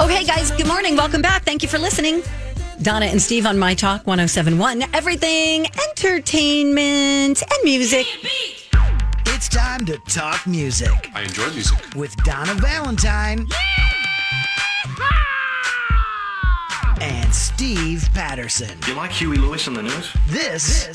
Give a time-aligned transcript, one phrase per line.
[0.00, 0.96] Okay, guys, good morning.
[0.96, 1.44] Welcome back.
[1.44, 2.22] Thank you for listening.
[2.80, 4.84] Donna and Steve on My Talk 1071.
[4.94, 8.06] Everything entertainment and music.
[9.26, 11.78] It's time to talk music I enjoy music.
[11.94, 13.46] with Donna Valentine
[17.02, 18.78] and Steve Patterson.
[18.86, 20.12] You like Huey Lewis on the news?
[20.28, 20.86] This,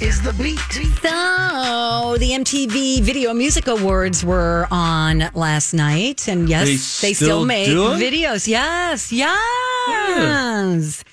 [0.00, 0.58] is the beat.
[1.02, 6.28] So, the MTV Video Music Awards were on last night.
[6.28, 6.66] And yes,
[7.00, 8.46] They they, still, still make do videos.
[8.46, 11.04] Yes, yes.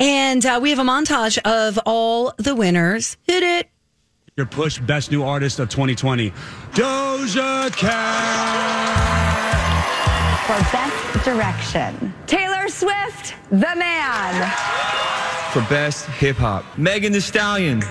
[0.00, 3.16] And uh, we have a montage of all the winners.
[3.24, 3.68] Hit it.
[4.36, 6.30] Your push best new artist of 2020,
[6.72, 7.96] Doja Cat.
[10.46, 12.14] for Best Direction.
[12.28, 14.48] Taylor Swift, The Man.
[15.52, 17.82] For best hip hop, Megan Thee Stallion.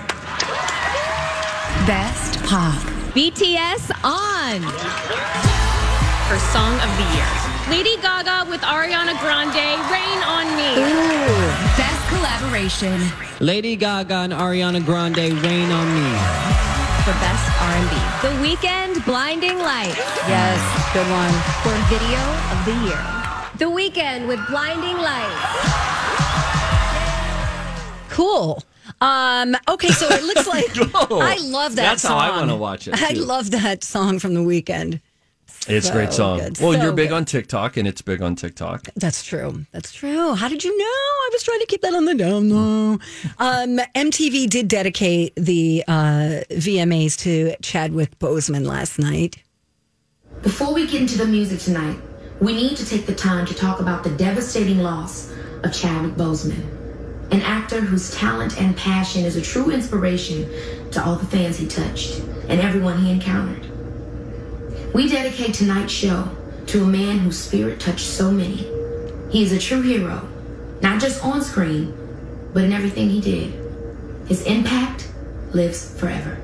[1.88, 2.76] Best Pop.
[3.16, 4.60] BTS on
[6.28, 7.30] for Song of the Year.
[7.70, 10.74] Lady Gaga with Ariana Grande, Rain on Me.
[11.80, 13.00] Best Collaboration.
[13.40, 16.10] Lady Gaga and Ariana Grande, Rain on Me.
[17.08, 17.96] For Best R&B.
[18.20, 19.96] The Weeknd, Blinding Lights.
[20.28, 20.60] Yes,
[20.92, 21.32] good one.
[21.64, 22.20] For Video
[22.52, 23.00] of the Year.
[23.56, 25.78] The Weeknd with Blinding Lights.
[28.10, 28.62] Cool.
[29.00, 32.18] Um, okay, so it looks like Oh, I love that that's song.
[32.20, 35.00] how I wanna watch it, I love that song from the Weeknd.
[35.68, 36.38] It's a great song.
[36.38, 37.16] good, Well, so you're big good.
[37.16, 38.88] on TikTok, and it's big on TikTok.
[38.96, 39.66] That's true.
[39.72, 40.34] That's true.
[40.34, 40.84] How did you know?
[40.84, 42.98] I was trying to keep that on the down low.
[43.38, 49.42] Um, MTV did dedicate the uh, VMAs to Chadwick Boseman last night.
[50.42, 51.98] Before we get into the music tonight,
[52.40, 55.30] we need to take the time to talk about the devastating loss
[55.64, 56.62] of Chadwick Boseman,
[57.30, 60.48] an actor whose talent and passion is a true inspiration
[60.92, 63.64] to all the fans he touched and everyone he encountered.
[64.94, 66.28] We dedicate tonight's show
[66.68, 68.66] to a man whose spirit touched so many.
[69.30, 70.26] He is a true hero,
[70.80, 71.92] not just on screen,
[72.54, 73.52] but in everything he did.
[74.26, 75.10] His impact
[75.52, 76.38] lives forever.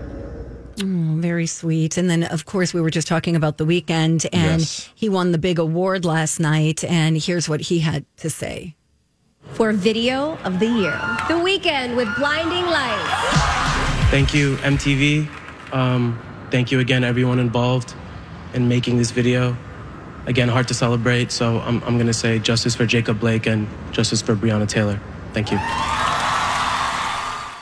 [0.82, 1.96] Oh, very sweet.
[1.96, 4.90] And then, of course, we were just talking about the Weeknd, and Yes.
[4.94, 6.82] he won the big award last night.
[6.84, 8.74] And here's what he had to say.
[9.52, 10.98] For Video of the Year.
[11.28, 14.10] The Weeknd with Blinding Lights.
[14.10, 15.28] Thank you, MTV.
[15.72, 17.94] Um, thank you again, everyone involved
[18.52, 19.56] in making this video.
[20.26, 23.68] Again, hard to celebrate, so I'm, I'm going to say justice for Jacob Blake and
[23.92, 24.98] justice for Breonna Taylor.
[25.32, 25.58] Thank you.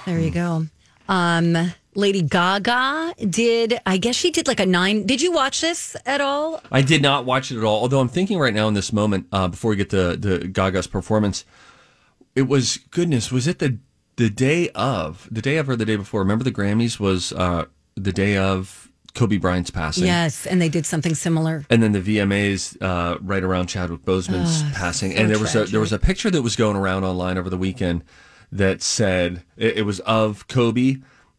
[0.07, 0.67] There you go.
[1.09, 5.07] Um, Lady Gaga did, I guess she did like a nine.
[5.07, 6.63] Did you watch this at all?
[6.71, 7.81] I did not watch it at all.
[7.83, 10.87] Although I'm thinking right now in this moment, uh, before we get to the Gaga's
[10.87, 11.45] performance,
[12.35, 13.31] it was goodness.
[13.31, 13.79] Was it the
[14.17, 16.21] the day of the day of or the day before?
[16.21, 20.05] Remember the Grammys was uh, the day of Kobe Bryant's passing.
[20.05, 20.47] Yes.
[20.47, 21.67] And they did something similar.
[21.69, 25.65] And then the VMAs uh, right around Chadwick Boseman's passing, so and there was a
[25.65, 28.05] there was a picture that was going around online over the weekend
[28.51, 30.97] that said it, it was of Kobe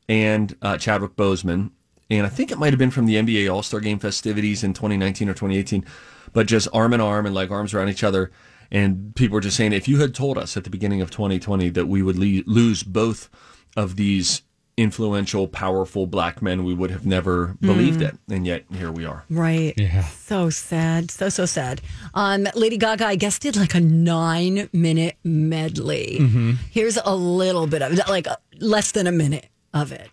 [0.10, 1.72] and uh, Chadwick Boseman,
[2.10, 4.74] and I think it might have been from the NBA All Star Game festivities in
[4.74, 5.86] 2019 or 2018,
[6.34, 8.32] but just arm in arm and like arms around each other.
[8.72, 11.70] And people were just saying, if you had told us at the beginning of 2020
[11.70, 13.30] that we would le- lose both
[13.78, 14.42] of these
[14.76, 18.18] influential, powerful black men, we would have never believed it.
[18.30, 19.24] And yet here we are.
[19.30, 19.76] Right.
[19.78, 20.04] Yeah.
[20.06, 21.12] So sad.
[21.12, 21.82] So, so sad.
[22.16, 26.56] Um, Lady Gaga, I guess, did like a nine minute medley.
[26.72, 28.28] Here's a little bit of it, like
[28.60, 30.10] less than a minute of it.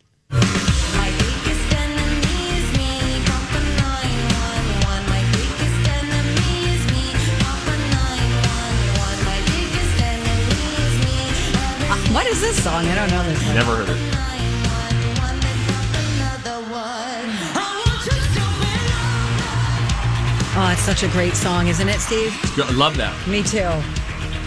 [11.92, 12.84] Uh, What is this song?
[12.86, 13.42] I don't know this.
[13.44, 13.54] One.
[13.54, 14.16] Never heard it.
[20.62, 22.34] Oh, it's such a great song, isn't it, Steve?
[22.58, 23.14] I love that.
[23.28, 23.70] Me too.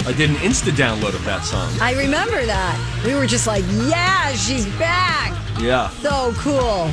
[0.06, 1.72] I did an Insta download of that song.
[1.80, 3.02] I remember that.
[3.06, 5.32] We were just like, yeah, she's back.
[5.60, 5.90] Yeah.
[6.02, 6.92] So cool.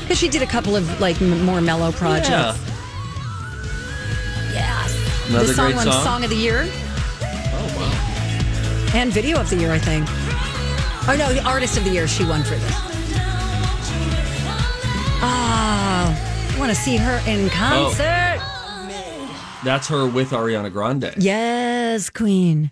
[0.00, 2.28] Because she did a couple of like m- more mellow projects.
[2.28, 2.54] Yeah.
[4.52, 5.28] Yes.
[5.28, 6.04] Another this song great won song.
[6.04, 8.90] Song of the Year Oh wow.
[8.94, 10.06] and Video of the Year, I think.
[11.08, 12.72] Oh no, the Artist of the Year she won for this.
[15.26, 18.38] Ah, I want to see her in concert.
[18.38, 18.50] Oh.
[19.64, 21.14] That's her with Ariana Grande.
[21.16, 21.73] Yes,
[22.10, 22.70] Queen.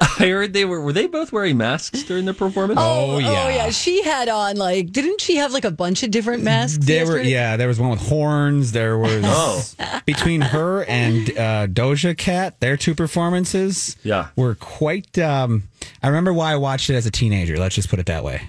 [0.00, 2.78] I heard they were were they both wearing masks during the performance?
[2.80, 3.28] Oh, oh, yeah.
[3.28, 3.70] Oh yeah.
[3.70, 6.84] She had on like, didn't she have like a bunch of different masks?
[6.84, 8.72] There were yeah, there was one with horns.
[8.72, 10.00] There was Oh.
[10.06, 14.28] between her and uh, Doja Cat, their two performances, Yeah.
[14.36, 15.18] were quite.
[15.18, 15.64] Um,
[16.02, 17.56] I remember why I watched it as a teenager.
[17.58, 18.42] Let's just put it that way.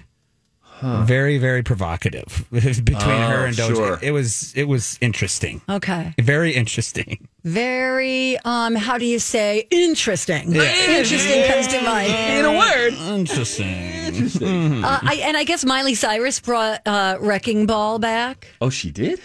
[1.04, 3.74] Very very provocative between Oh, her and Doja.
[3.74, 3.98] sure.
[4.02, 5.60] It was it was interesting.
[5.68, 6.14] Okay.
[6.20, 7.26] Very interesting.
[7.46, 10.54] Very, um, how do you say, interesting.
[10.54, 12.10] Interesting comes to mind.
[12.10, 12.94] In a word.
[13.18, 14.82] Interesting.
[14.82, 18.48] Uh, I, and I guess Miley Cyrus brought uh, Wrecking Ball back.
[18.62, 19.20] Oh, she did?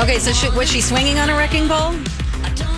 [0.00, 1.94] Okay, so she, was she swinging on a wrecking ball?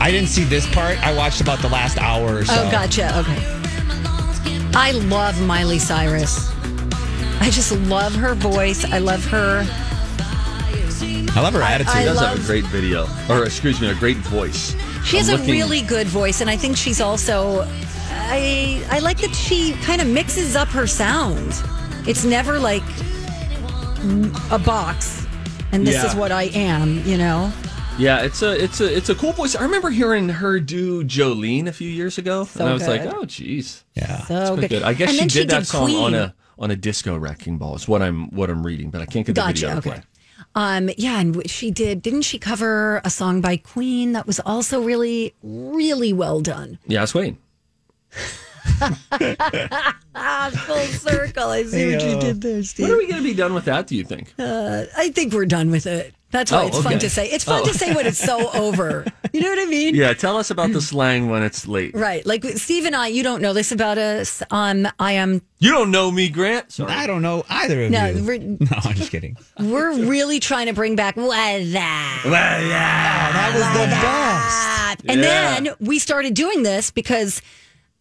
[0.00, 0.98] I didn't see this part.
[1.06, 2.54] I watched about the last hour or so.
[2.56, 3.16] Oh, gotcha.
[3.20, 3.38] Okay.
[4.74, 6.50] I love Miley Cyrus.
[7.40, 8.84] I just love her voice.
[8.84, 9.64] I love her.
[11.34, 11.92] I love her attitude.
[11.92, 14.74] She I does have a great video, or excuse me, a great voice.
[15.04, 17.66] She has I'm a looking- really good voice, and I think she's also.
[18.10, 21.54] I I like that she kind of mixes up her sound.
[22.06, 22.82] It's never like
[24.50, 25.21] a box,
[25.72, 26.06] and this Yeah.
[26.06, 27.04] is what I am.
[27.06, 27.52] You know.
[27.98, 29.54] Yeah, it's a it's a it's a cool voice.
[29.54, 33.02] I remember hearing her do Jolene a few years ago, So and I was like,
[33.02, 34.24] oh, jeez, Yeah.
[34.24, 34.70] So Quite good.
[34.70, 34.82] good.
[34.82, 37.74] I guess And she then did that song on a on a disco wrecking ball.
[37.74, 39.52] Is what I'm what I'm reading, but I can't get the Gotcha.
[39.52, 39.90] video to Okay.
[39.90, 40.02] play.
[40.54, 42.02] Um, yeah, and she did.
[42.02, 46.78] Didn't she cover a song by Queen that was also really, really well done?
[46.86, 47.38] Yeah, I was waiting.
[50.34, 51.44] Ah, full circle.
[51.50, 52.84] I see what you did there, Steve.
[52.88, 53.86] When are we going to be done with that?
[53.86, 54.32] Do you think?
[54.38, 56.14] Uh, I think we're done with it.
[56.30, 57.28] That's why Oh, it's fun to say.
[57.28, 57.66] It's fun Oh.
[57.66, 59.04] to say when it's so over.
[59.34, 59.94] You know what I mean?
[59.94, 61.94] Yeah, tell us about the slang when it's late.
[61.94, 62.24] Right.
[62.24, 64.42] Like Steve and I, you don't know this about us.
[64.50, 65.42] Um, I am.
[65.58, 66.72] You don't know me, Grant.
[66.72, 66.90] Sorry.
[66.90, 68.24] I don't know either of No, you.
[68.24, 69.36] we're, No, I'm just kidding.
[69.60, 71.64] we're really trying to bring back weather.
[71.72, 73.32] That Well, yeah.
[73.32, 75.12] That was the best.
[75.12, 75.60] And Yeah.
[75.60, 77.42] then we started doing this because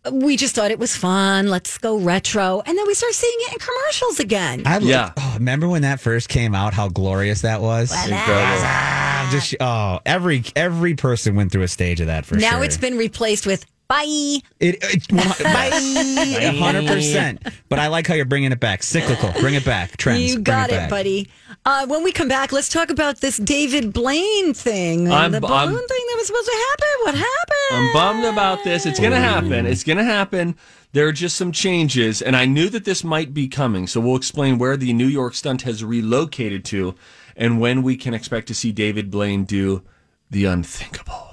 [0.10, 1.48] we just thought it was fun.
[1.48, 2.62] Let's go retro.
[2.66, 4.64] And then we start seeing it in commercials again.
[4.66, 5.12] I Yeah.
[5.18, 6.74] Oh, remember when that first came out?
[6.74, 7.92] How glorious that was!
[7.92, 8.24] Incredible.
[8.28, 12.64] Ah, just oh, every every person went through a stage of that for now sure.
[12.64, 14.40] it's been replaced with bye.
[14.60, 15.22] It, it's one
[16.58, 17.42] hundred percent.
[17.70, 18.84] But I like how you're bringing it back.
[18.84, 19.32] Cyclical.
[19.42, 19.98] Bring it back.
[19.98, 20.22] Trends.
[20.22, 20.90] You Bring got it, back.
[20.90, 21.28] buddy.
[21.66, 25.12] Uh, when we come back, let's talk about this David Blaine thing.
[25.12, 26.88] I'm- the balloon I'm- thing that was supposed to happen.
[27.04, 27.72] What happened?
[27.74, 28.86] I'm bummed about this.
[28.86, 29.66] It's going to happen.
[29.66, 30.56] It's going to happen.
[30.94, 33.88] There are just some changes, and I knew that this might be coming.
[33.88, 36.96] So we'll explain where the New York stunt has relocated to
[37.38, 39.84] and when we can expect to see David Blaine do
[40.30, 41.31] the unthinkable, thinkable.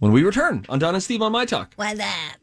[0.00, 1.74] When we return on Don and Steve on My Talk.
[1.76, 2.38] What that?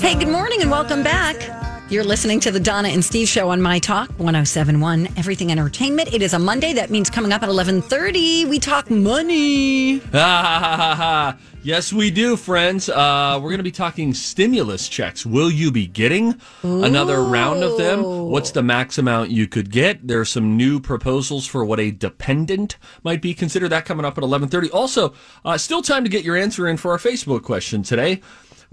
[0.00, 1.71] Hey, good morning and welcome back.
[1.92, 6.14] You're listening to the Donna and Steve show on My Talk 1071 Everything Entertainment.
[6.14, 6.72] It is a Monday.
[6.72, 9.98] That means coming up at 11:30 we talk money.
[9.98, 11.38] Ha ha ha ha ha.
[11.62, 12.88] Yes, we do, friends.
[12.88, 15.26] Uh, we're going to be talking stimulus checks.
[15.26, 18.02] Will you be getting another round of them?
[18.02, 20.08] What's the max amount you could get?
[20.08, 23.68] There are some new proposals for what a dependent might be considered.
[23.68, 24.70] That coming up at 11:30.
[24.70, 25.12] Also,
[25.44, 28.22] uh, still time to get your answer in for our Facebook question today,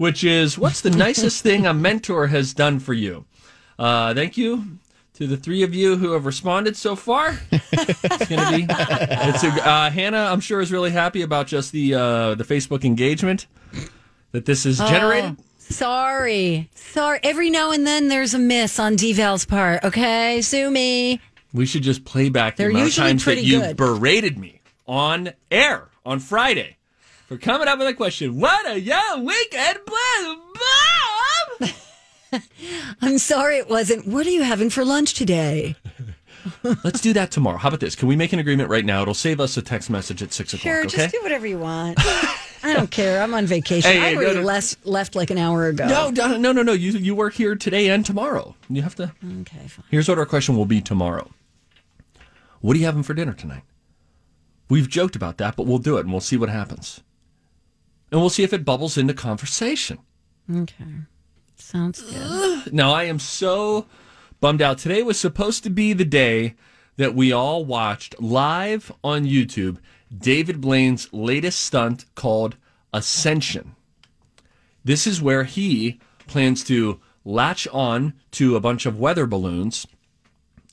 [0.00, 3.26] which is what's the nicest thing a mentor has done for you?
[3.78, 4.78] Uh, thank you
[5.12, 7.38] to the three of you who have responded so far.
[7.52, 8.66] It's going to be.
[8.70, 12.82] It's a, uh, Hannah, I'm sure, is really happy about just the uh, the Facebook
[12.82, 13.46] engagement
[14.32, 15.36] that this has generated.
[15.38, 16.70] Oh, sorry.
[16.74, 17.20] Sorry.
[17.22, 20.40] Every now and then there's a miss on Deval's part, okay?
[20.40, 21.20] Sue me.
[21.52, 23.76] We should just play back the They're amount of times that you good.
[23.76, 26.78] berated me on air on Friday
[27.30, 28.40] for coming up with a question.
[28.40, 30.36] What a young weekend plan,
[31.60, 32.42] Bob!
[33.00, 34.08] I'm sorry it wasn't.
[34.08, 35.76] What are you having for lunch today?
[36.82, 37.58] Let's do that tomorrow.
[37.58, 37.94] How about this?
[37.94, 39.02] Can we make an agreement right now?
[39.02, 40.62] It'll save us a text message at six o'clock.
[40.62, 40.96] Sure, okay?
[40.96, 41.98] just do whatever you want.
[42.64, 43.22] I don't care.
[43.22, 43.88] I'm on vacation.
[43.88, 44.42] Hey, I hey, already no.
[44.42, 45.86] left, left like an hour ago.
[45.86, 46.72] No, Donna, no, no, no.
[46.72, 48.56] You you work here today and tomorrow.
[48.68, 49.12] You have to.
[49.42, 49.84] Okay, fine.
[49.88, 51.30] Here's what our question will be tomorrow.
[52.60, 53.62] What are you having for dinner tonight?
[54.68, 57.02] We've joked about that, but we'll do it and we'll see what happens.
[58.10, 59.98] And we'll see if it bubbles into conversation.
[60.54, 60.84] Okay.
[61.56, 62.72] Sounds good.
[62.72, 63.86] Now, I am so
[64.40, 64.78] bummed out.
[64.78, 66.54] Today was supposed to be the day
[66.96, 69.78] that we all watched live on YouTube
[70.16, 72.56] David Blaine's latest stunt called
[72.92, 73.76] Ascension.
[74.84, 79.86] This is where he plans to latch on to a bunch of weather balloons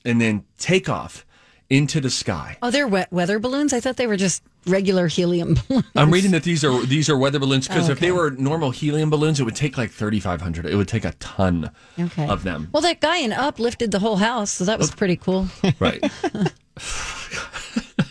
[0.04, 1.24] and then take off
[1.70, 2.56] into the sky.
[2.62, 3.72] Oh, they're wet weather balloons?
[3.72, 5.84] I thought they were just regular helium balloons.
[5.96, 8.70] I'm reading that these are these are weather balloons because Oh, if they were normal
[8.70, 10.66] helium balloons, it would take like 3,500.
[10.66, 12.26] It would take a ton Okay.
[12.28, 12.68] of them.
[12.72, 15.48] Well, that guy in Up lifted the whole house, so that was pretty cool.
[15.80, 16.02] Right.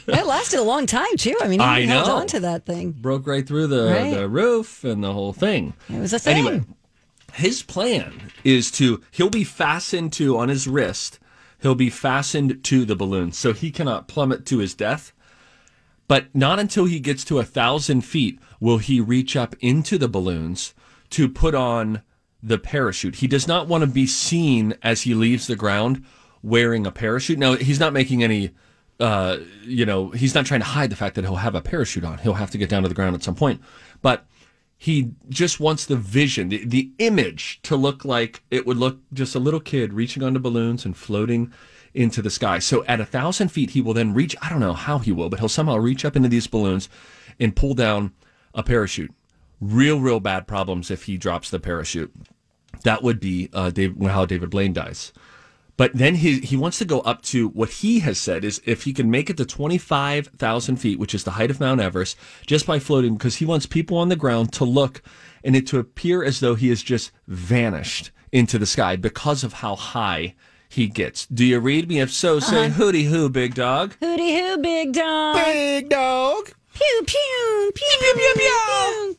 [0.10, 1.38] It lasted a long time too.
[1.42, 2.92] I mean, he I held on to that thing.
[2.92, 4.14] Broke right through the, Right.
[4.14, 5.74] the roof and the whole thing.
[5.90, 6.38] It was a thing.
[6.48, 6.64] Anyway,
[7.34, 11.20] his plan is to he'll be fastened to on his wrist.
[11.62, 15.12] He'll be fastened to the balloon, so he cannot plummet to his death.
[16.08, 20.08] But not until he gets to a thousand feet will he reach up into the
[20.08, 20.74] balloons
[21.12, 22.02] to put on
[22.42, 23.16] the parachute.
[23.16, 26.06] He does not want to be seen as he leaves the ground
[26.42, 27.40] wearing a parachute.
[27.40, 28.52] Now he's not making any.
[29.00, 32.04] Uh, you know, he's not trying to hide the fact that he'll have a parachute
[32.04, 32.18] on.
[32.18, 33.62] He'll have to get down to the ground at some point.
[34.02, 34.26] But
[34.76, 39.36] he just wants the vision, the, the image to look like it would look just
[39.36, 41.54] a little kid reaching onto balloons and floating
[41.94, 42.60] into the sky.
[42.60, 45.30] So at a thousand feet, he will then reach, I don't know how he will,
[45.30, 46.90] but he'll somehow reach up into these balloons
[47.40, 48.14] and pull down
[48.54, 49.14] a parachute.
[49.60, 52.14] Real, real bad problems if he drops the parachute.
[52.84, 55.12] That would be uh, Dave, how David Blaine dies.
[55.78, 58.84] But then he he wants to go up to what he has said is if
[58.84, 61.80] he can make it to twenty five thousand feet, which is the height of Mount
[61.80, 62.18] Everest,
[62.48, 65.04] just by floating, because he wants people on the ground to look
[65.44, 69.54] and it to appear as though he has just vanished into the sky because of
[69.54, 70.36] how high
[70.70, 71.26] he gets.
[71.28, 72.00] Do you read me?
[72.00, 72.74] If so, say Uh-huh.
[72.76, 73.96] hooty hoo, big dog.
[74.02, 75.36] Hooty hoo, big dog.
[75.36, 76.52] Big dog.
[76.74, 79.18] Pew pew pew pew pew pew.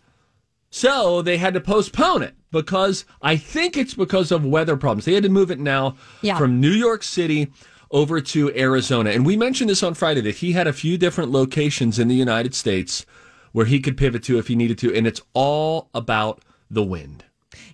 [0.70, 5.04] So they had to postpone it because I think it's because of weather problems.
[5.06, 6.38] They had to move it now Yeah.
[6.38, 7.48] from New York City
[7.90, 9.10] over to Arizona.
[9.10, 12.14] And we mentioned this on Friday that he had a few different locations in the
[12.14, 13.06] United States
[13.52, 14.94] where he could pivot to if he needed to.
[14.94, 17.24] And it's all about the wind.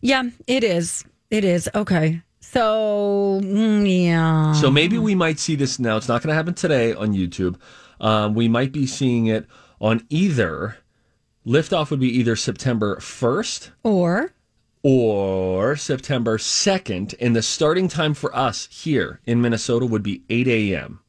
[0.00, 1.04] Yeah, it is.
[1.30, 1.68] It is.
[1.74, 2.22] Okay.
[2.50, 4.52] So, mm, yeah.
[4.52, 5.96] So maybe we might see this now.
[5.96, 7.56] It's not going to happen today on YouTube.
[8.00, 9.46] Um, we might be seeing it
[9.80, 10.76] on either.
[11.46, 14.32] Liftoff would be either September 1st Or
[14.82, 17.14] or September 2nd.
[17.20, 21.00] And the starting time for us here in Minnesota would be 8 a.m.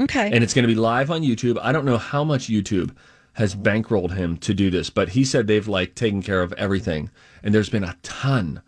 [0.00, 0.30] okay.
[0.32, 1.58] And it's going to be live on YouTube.
[1.62, 2.96] I don't know how much YouTube
[3.34, 7.10] has bankrolled him to do this, but he said they've like taken care of everything.
[7.42, 8.62] And there's been a ton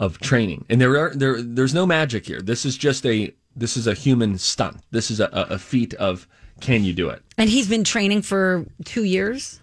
[0.00, 0.64] of training.
[0.68, 2.40] And there are there there's no magic here.
[2.40, 4.78] This is just a this is a human stunt.
[4.90, 6.26] This is a, a feat of
[6.60, 7.22] can you do it?
[7.38, 9.60] and he's been training for two years,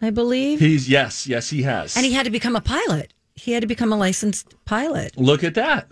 [0.00, 0.60] I believe.
[0.60, 1.96] He's yes, yes, he has.
[1.96, 3.12] and he had to become a pilot.
[3.34, 5.16] He had to become a licensed pilot.
[5.18, 5.90] Look at that.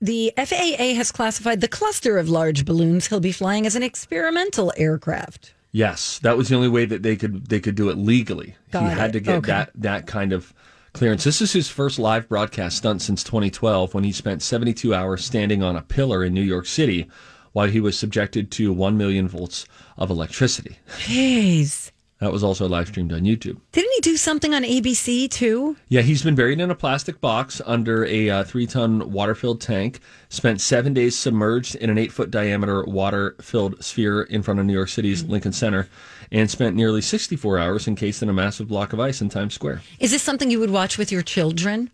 [0.00, 4.72] The FAA has classified the cluster of large balloons he'll be flying as an experimental
[4.76, 5.54] aircraft.
[5.72, 8.56] Yes, that was the only way that they could they could do it legally.
[8.70, 9.12] Got he had it.
[9.14, 9.46] to get Okay.
[9.52, 10.52] that that kind of
[10.96, 11.24] clearance.
[11.24, 15.62] This is his first live broadcast stunt since 2012 when he spent 72 hours standing
[15.62, 17.06] on a pillar in New York City
[17.52, 19.66] while he was subjected to 1 million volts
[19.98, 20.78] of electricity.
[21.00, 21.90] Jeez.
[22.20, 23.60] That was also live streamed on YouTube.
[23.72, 25.76] Didn't he do something on ABC too?
[25.88, 29.60] Yeah, he's been buried in a plastic box under a uh, three ton water filled
[29.60, 30.00] tank,
[30.30, 34.64] spent seven days submerged in an eight foot diameter water filled sphere in front of
[34.64, 35.90] New York City's Lincoln Center,
[36.30, 39.82] and spent nearly 64 hours encased in a massive block of ice in Times Square.
[39.98, 41.90] Is this something you would watch with your children?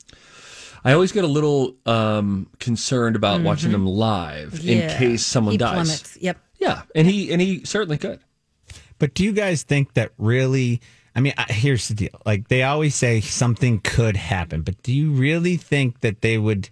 [0.85, 5.59] I always get a little um, concerned about watching them live in case someone he
[5.59, 5.75] dies.
[5.75, 6.19] plummets.
[6.21, 6.39] Yep.
[6.59, 8.21] Yeah, and he and he certainly could.
[8.99, 10.81] But do you guys think that really?
[11.15, 12.21] I mean, here's the deal.
[12.25, 16.71] Like they always say something could happen, but do you really think that they would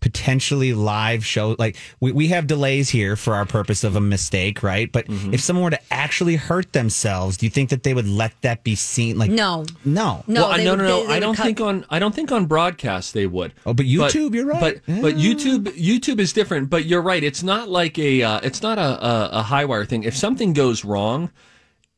[0.00, 1.56] potentially live show?
[1.58, 4.90] Like we, we have delays here for our purpose of a mistake, right?
[4.92, 5.34] But Mm-hmm.
[5.34, 8.62] if someone were to actually hurt themselves, do you think that they would let that
[8.64, 9.18] be seen?
[9.18, 9.64] Like No.
[9.84, 11.06] no, No, well, they no, would- no, no.
[11.06, 13.52] they I don't cut- think on I don't think on broadcast they would.
[13.66, 14.80] Oh, but YouTube, you're right.
[14.86, 16.70] But but YouTube YouTube is different.
[16.70, 17.22] But you're right.
[17.24, 20.04] It's not like a uh, it's not a, a a high wire thing.
[20.04, 21.30] If something goes wrong,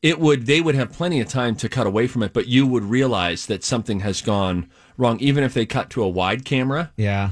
[0.01, 2.33] it would they would have plenty of time to cut away from it.
[2.33, 6.09] But you would realize that something has gone wrong, even if they cut to a
[6.09, 6.91] wide camera.
[6.97, 7.31] yeah.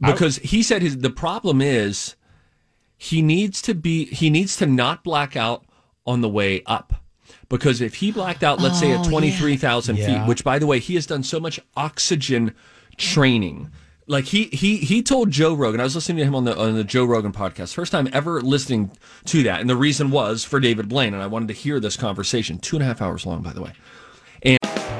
[0.00, 2.16] Because he said his the problem is
[2.98, 5.64] he needs to be he needs to not black out
[6.06, 6.94] on the way up.
[7.48, 10.06] Because if he blacked out, let's say Oh, at twenty three thousand Yeah.
[10.20, 12.54] feet, which by the way, he has done so much oxygen
[12.96, 13.70] training
[14.08, 15.80] like he he he told Joe Rogan.
[15.80, 17.74] I was listening to him on the on the Joe Rogan podcast.
[17.74, 18.90] First time ever listening
[19.26, 21.96] to that, and the reason was for David Blaine, and I wanted to hear this
[21.96, 22.58] conversation.
[22.58, 23.72] Two and a half hours long, by the way.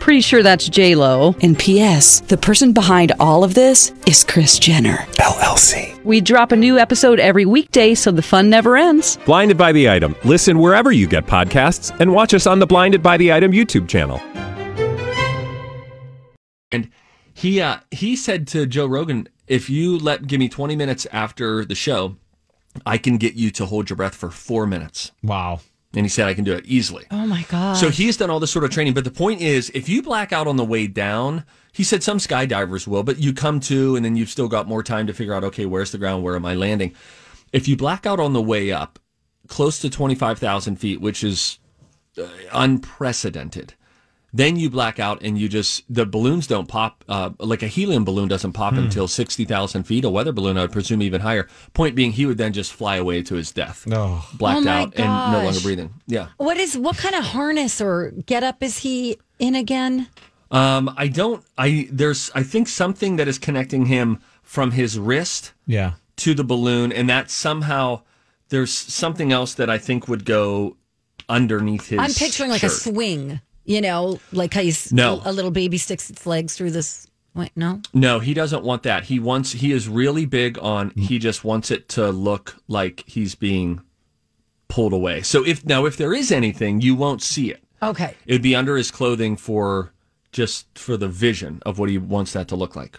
[0.00, 1.34] Pretty sure that's J Lo.
[1.42, 2.20] And P.S.
[2.20, 6.02] The person behind all of this is Kris Jenner LLC.
[6.04, 9.18] We drop a new episode every weekday, so the fun never ends.
[9.26, 10.14] Blinded by the item.
[10.24, 13.88] Listen wherever you get podcasts, and watch us on the Blinded by the Item YouTube
[13.88, 14.20] channel.
[16.70, 16.90] And
[17.34, 21.64] he uh, he said to Joe Rogan, if you let give me 20 minutes after
[21.64, 22.16] the show,
[22.84, 25.12] I can get you to hold your breath for four minutes.
[25.22, 25.60] Wow.
[25.96, 27.06] And he said I can do it easily.
[27.10, 27.74] Oh my god!
[27.74, 28.94] So he's done all this sort of training.
[28.94, 32.18] But the point is, if you black out on the way down, he said some
[32.18, 35.34] skydivers will, but you come to and then you've still got more time to figure
[35.34, 36.22] out, okay, where's the ground?
[36.22, 36.94] Where am I landing?
[37.52, 38.98] If you black out on the way up,
[39.48, 41.58] close to 25,000 feet, which is
[42.18, 43.74] uh, unprecedented,
[44.36, 48.04] then you black out and you just, the balloons don't pop, uh, like a helium
[48.04, 48.80] balloon doesn't pop Hmm.
[48.80, 50.04] until 60,000 feet.
[50.04, 51.48] A weather balloon, I would presume even higher.
[51.74, 54.28] Point being, he would then just fly away to his death, Oh.
[54.34, 55.94] blacked Oh my out and no longer breathing.
[56.06, 56.28] Yeah.
[56.36, 60.08] What is what kind of harness or get up is he in again?
[60.50, 61.42] Um, I don't.
[61.58, 62.30] I there's.
[62.34, 65.92] I think something that is connecting him from his wrist Yeah.
[66.18, 68.02] to the balloon, and that somehow
[68.50, 70.76] there's something else that I think would go
[71.28, 71.98] underneath his.
[71.98, 73.40] I'm picturing like a swing.
[73.66, 75.20] You know, like how he's No.
[75.24, 77.06] a little baby sticks its legs through this.
[77.34, 77.82] Wait, no.
[77.92, 79.04] No, he doesn't want that.
[79.04, 79.52] He wants.
[79.52, 80.90] He is really big on.
[80.96, 83.80] He just wants it to look like he's being
[84.68, 85.20] pulled away.
[85.22, 87.62] So if now if there is anything, you won't see it.
[87.82, 88.14] Okay.
[88.24, 89.92] It'd be under his clothing for
[90.32, 92.98] just for the vision of what he wants that to look like.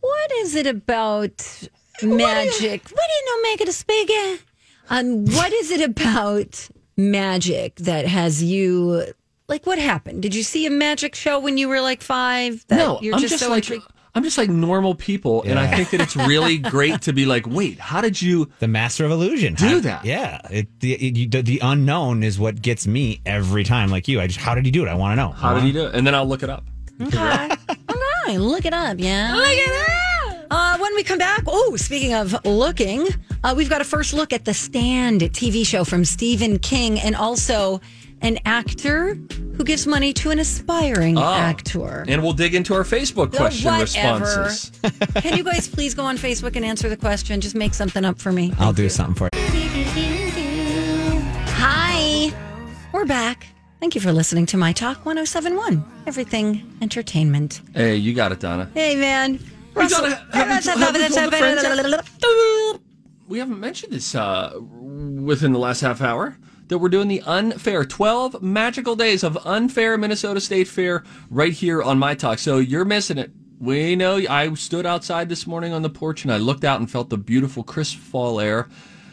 [0.00, 1.68] What is it about
[2.02, 2.82] magic?
[2.84, 4.42] What do you know, make it a spaghetti?
[4.90, 9.04] Um, what is it about magic that has you
[9.52, 9.66] like?
[9.66, 10.22] What happened?
[10.22, 12.64] Did you see a magic show when you were like five?
[12.68, 13.86] That no, you're I'm just, just, so like intrigued.
[14.14, 17.46] I'm just like normal people, and I think that it's really great to be like,
[17.46, 18.50] wait, how did you?
[18.58, 19.54] The master of illusion.
[19.54, 20.04] Do How- that.
[20.04, 20.40] Yeah.
[20.50, 23.90] It, the, it, you- the the unknown is what gets me every time.
[23.90, 24.88] Like you, I just how did he do it?
[24.88, 25.30] I want to know.
[25.30, 25.94] How did he do it?
[25.94, 26.64] And then I'll look it up.
[27.00, 27.48] Okay.
[28.26, 28.38] okay.
[28.38, 28.96] Look it up.
[28.98, 29.34] Yeah.
[29.34, 30.46] Look it up.
[30.50, 33.06] Uh, when we come back, oh, speaking of looking,
[33.42, 37.16] uh, we've got a first look at the Stand TV show from Stephen King and
[37.16, 37.80] also
[38.22, 39.14] an actor
[39.56, 41.22] who gives money to an aspiring Oh.
[41.34, 42.04] actor.
[42.08, 44.42] And we'll dig into our Facebook The question whatever.
[44.44, 44.72] responses.
[45.22, 47.40] Can you guys please go on Facebook and answer the question?
[47.40, 48.52] Just make something up for me.
[48.58, 49.40] I'll do something for you.
[51.54, 52.32] Hi.
[52.92, 53.46] We're back.
[53.80, 57.60] Thank you for listening to My Talk 1071, Everything Entertainment.
[57.74, 58.70] Hey, you got it, Donna.
[58.74, 59.40] Hey, man.
[59.74, 62.04] We gotta- have we- have we pulled the friends out?
[63.26, 66.36] We haven't mentioned this uh, within the last half hour
[66.72, 71.82] that we're doing the unfair 12 magical days of unfair Minnesota State Fair right here
[71.82, 72.38] on my talk.
[72.38, 73.30] So you're missing it.
[73.60, 76.90] We know I stood outside this morning on the porch and I looked out and
[76.90, 78.70] felt the beautiful crisp fall air.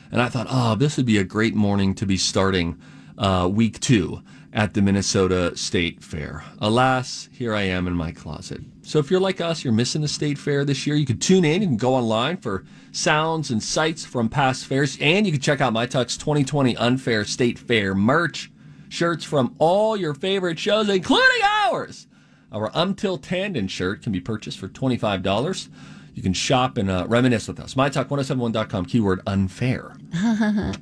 [0.09, 2.79] And I thought, oh, this would be a great morning to be starting
[3.17, 6.45] uh, week two at the Minnesota State Fair.
[6.59, 8.61] Alas, here I am in my closet.
[8.89, 11.45] So if you're like us, you're missing the state fair this year, you can tune
[11.45, 11.61] in.
[11.61, 15.61] You can go online for sounds and sights from past fairs, and you can check
[15.61, 18.51] out My Talk's 2020 Unfair State Fair merch,
[18.89, 22.07] shirts from all your favorite shows, including ours.
[22.51, 25.69] Our Until Tandon shirt can be purchased for $25.
[26.15, 27.75] You can shop and uh, reminisce with us.
[27.75, 29.95] MyTalk1071.com, keyword unfair.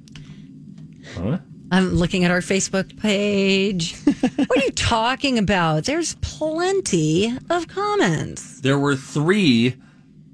[1.16, 1.38] Huh?
[1.72, 3.96] I'm looking at our Facebook page.
[4.48, 5.84] what are you talking about?
[5.86, 8.62] There's plenty of comments.
[8.62, 9.76] There were three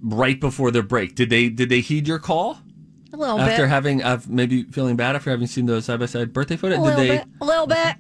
[0.04, 1.16] right before the break.
[1.16, 2.60] Did they did they heed your call?
[3.14, 3.54] A little after bit.
[3.54, 6.80] After having uh, maybe feeling bad after having seen those side by side birthday photos?
[6.80, 7.18] a Did little they?
[7.18, 7.28] bit.
[7.42, 7.96] A little bit.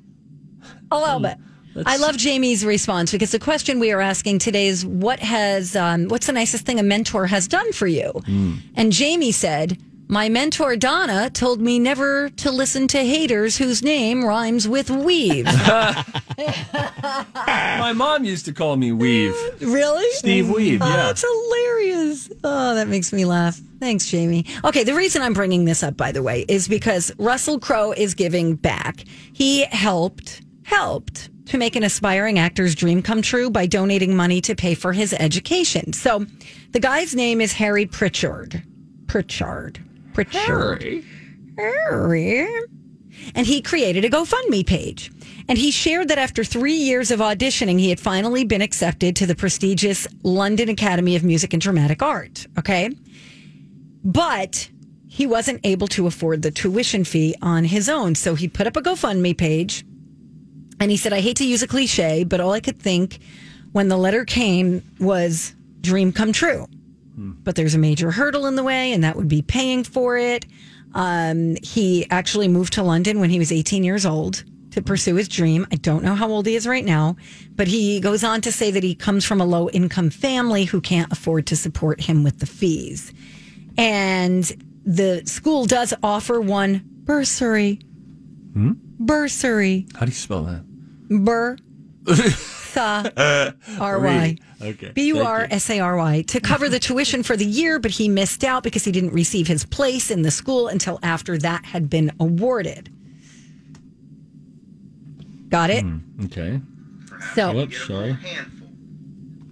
[0.91, 1.38] A little bit.
[1.86, 6.08] I love Jamie's response because the question we are asking today is what has um,
[6.08, 8.12] what's the nicest thing a mentor has done for you?
[8.26, 8.56] Hmm.
[8.76, 14.24] And Jamie said, My mentor Donna told me never to listen to haters whose name
[14.24, 15.46] rhymes with weave.
[16.38, 19.34] My mom used to call me Weave.
[19.62, 20.08] really?
[20.12, 20.96] Steve Weave, Oh, yeah.
[20.98, 22.30] that's hilarious.
[22.44, 23.60] Oh, that makes me laugh.
[23.80, 24.46] Thanks, Jamie.
[24.63, 28.13] Okay, the reason I'm bringing this up, by the way, is because Russell Crowe is
[28.13, 29.04] giving back.
[29.34, 34.56] He helped, helped to make an aspiring actor's dream come true by donating money to
[34.56, 35.92] pay for his education.
[35.94, 36.26] So
[36.72, 38.63] the guy's name is Harry Pritchard.
[39.08, 39.80] Pritchard.
[40.13, 41.04] Pritchard.
[41.58, 42.47] Harry.
[43.36, 45.12] And he created a GoFundMe page.
[45.47, 49.26] And he shared that after three years of auditioning, he had finally been accepted to
[49.26, 52.47] the prestigious London Academy of Music and Dramatic Art.
[52.58, 52.89] Okay.
[54.04, 54.69] But
[55.08, 58.15] he wasn't able to afford the tuition fee on his own.
[58.15, 59.86] So he put up a GoFundMe page
[60.80, 63.19] and he said, I hate to use a cliche, but all I could think
[63.73, 66.67] when the letter came was dream come true.
[67.15, 70.45] But there's a major hurdle in the way, and that would be paying for it.
[70.93, 75.28] Um, he actually moved to London when he was 18 years old to pursue his
[75.28, 75.67] dream.
[75.71, 77.15] I don't know how old he is right now,
[77.56, 80.82] but he goes on to say that he comes from a low income family who
[80.82, 83.13] can't afford to support him with the fees.
[83.78, 84.43] And
[84.86, 87.80] the school does offer one bursary.
[88.99, 89.88] Bursary.
[89.93, 90.63] How do you spell that?
[91.10, 91.58] Bur.
[92.74, 93.04] Sa.
[93.80, 94.38] R Y.
[94.62, 94.92] Okay.
[94.94, 97.92] B U R S A R Y to cover the tuition for the year, but
[97.92, 101.66] he missed out because he didn't receive his place in the school until after that
[101.66, 102.90] had been awarded.
[105.50, 105.86] Got it?
[106.26, 106.60] Okay.
[107.36, 108.18] So, sorry.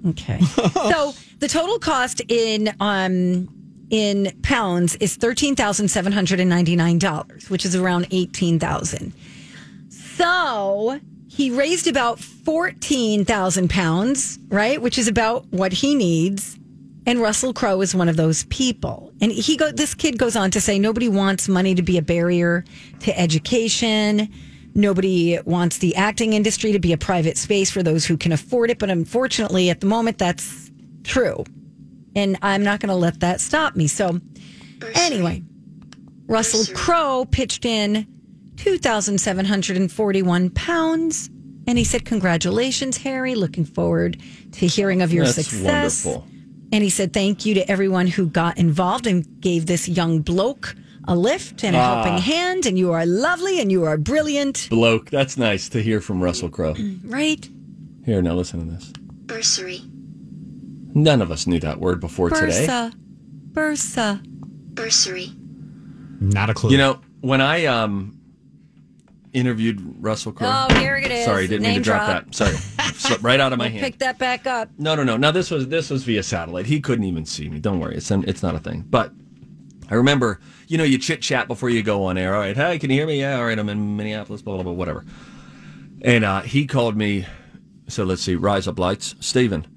[0.08, 0.42] okay.
[0.42, 3.48] so the total cost in um
[3.92, 8.58] in pounds is thirteen thousand seven hundred and ninety nine dollars, which is around eighteen
[8.60, 9.14] thousand.
[9.90, 11.00] So
[11.32, 16.60] he raised about fourteen thousand pounds, right, which is about what he needs.
[17.06, 19.14] And Russell Crowe is one of those people.
[19.22, 22.02] And he go this kid goes on to say nobody wants money to be a
[22.02, 22.66] barrier
[23.00, 24.30] to education.
[24.76, 28.70] Nobody wants the acting industry to be a private space for those who can afford
[28.70, 30.70] it, but unfortunately at the moment that's
[31.04, 31.46] true.
[32.14, 33.88] And I'm not going to let that stop me.
[33.88, 34.20] So
[34.96, 35.44] anyway,
[36.28, 38.06] Russell Crowe pitched in
[38.58, 41.30] 2,741 pounds.
[41.68, 43.36] And he said, Congratulations, Harry.
[43.36, 44.18] Looking forward
[44.54, 46.06] to hearing of your That's success.
[46.06, 46.28] wonderful.
[46.74, 50.76] And he said, Thank you to everyone who got involved and gave this young bloke
[51.08, 52.04] a lift and a Ah.
[52.04, 52.66] helping hand.
[52.66, 54.68] And you are lovely and you are brilliant.
[54.70, 55.10] Bloke.
[55.10, 56.76] That's nice to hear from Russell Crowe.
[57.04, 57.48] Right?
[58.06, 58.92] Here, now listen to this.
[59.26, 59.82] Bursary.
[60.94, 62.66] None of us knew that word before today.
[62.68, 62.94] Bursa.
[63.54, 64.22] Bursa.
[64.74, 65.32] Bursary.
[66.20, 66.72] Not a clue.
[66.72, 68.18] You know, when I um
[69.34, 70.68] interviewed Russell Crowe.
[70.70, 71.26] Oh, here it is.
[71.26, 72.26] Sorry, didn't mean to drop, drop.
[72.26, 72.36] that.
[72.36, 72.56] Sorry,
[72.94, 73.84] slipped right out of my We'll hand.
[73.84, 74.70] Pick that back up.
[74.78, 75.18] No, no, no.
[75.18, 76.66] Now this was this was via satellite.
[76.66, 77.60] He couldn't even see me.
[77.60, 78.86] Don't worry, it's it's not a thing.
[78.90, 79.14] But
[79.90, 82.34] I remember, you know, you chit chat before you go on air.
[82.34, 83.20] All right, hey, can you hear me?
[83.20, 83.58] Yeah, all right.
[83.58, 84.42] I'm in Minneapolis.
[84.42, 84.74] Blah blah blah.
[84.74, 85.06] Whatever.
[86.02, 87.26] And uh, he called me.
[87.88, 89.68] So let's see, rise up lights, Steven.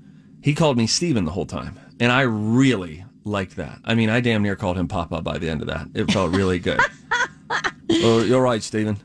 [0.41, 3.81] He called me Steven the whole time, and I really liked that.
[3.85, 5.89] I mean, I damn near called him Papa by the end of that.
[5.95, 6.79] It felt really good.
[7.91, 8.99] oh, you're right, Steven.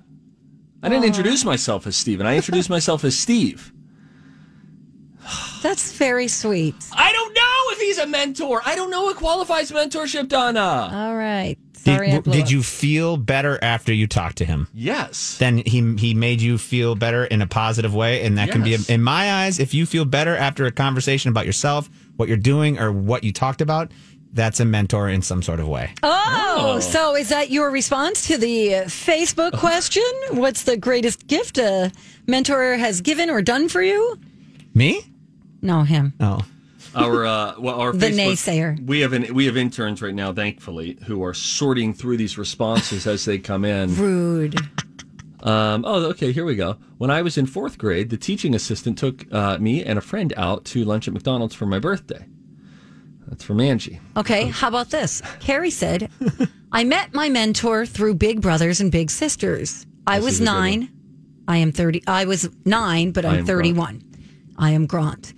[0.81, 2.25] I didn't introduce myself as Steven.
[2.25, 3.73] I introduced myself as Steve.
[5.61, 6.75] That's very sweet.
[6.93, 8.61] I don't know if he's a mentor.
[8.65, 10.89] I don't know what qualifies mentorship, Donna.
[10.93, 11.57] All right.
[11.73, 12.51] Did, Sorry, I blew did up.
[12.51, 14.67] you feel better after you talked to him?
[14.73, 15.37] Yes.
[15.37, 18.71] Then he he made you feel better in a positive way, and that can be,
[18.71, 18.89] Yes.
[18.89, 22.79] in my eyes, if you feel better after a conversation about yourself, what you're doing,
[22.79, 23.91] or what you talked about,
[24.33, 25.91] that's a mentor in some sort of way.
[26.03, 26.79] Oh, Oh.
[26.79, 30.03] so is that your response to the uh, Facebook question?
[30.31, 31.91] What's the greatest gift a
[32.27, 34.19] mentor has given or done for you?
[34.73, 35.01] Me?
[35.61, 36.13] No, him.
[36.19, 36.45] Oh.
[36.95, 38.85] Our uh, well, our The Facebook- naysayer.
[38.85, 43.05] We have an, we have interns right now, thankfully, who are sorting through these responses
[43.07, 43.95] as they come in.
[43.95, 44.59] Rude.
[45.41, 46.31] Um, oh, okay.
[46.31, 46.77] Here we go.
[46.97, 50.33] When I was in fourth grade, the teaching assistant took uh, me and a friend
[50.35, 52.25] out to lunch at McDonald's for my birthday.
[53.29, 53.99] That's from Angie.
[54.17, 55.21] Okay, how about this?
[55.39, 56.09] Carrie said,
[56.71, 59.85] I met my mentor through Big Brothers and Big Sisters.
[60.07, 60.89] I This was is a good nine.
[61.47, 62.03] I am 30.
[62.07, 64.03] I was nine, but I I'm am 31.
[64.57, 65.33] I am Grant.